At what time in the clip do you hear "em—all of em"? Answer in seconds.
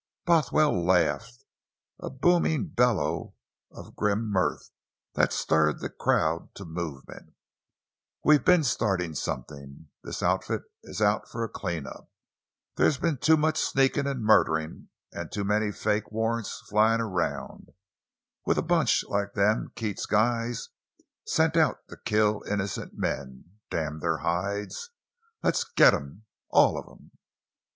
25.93-27.11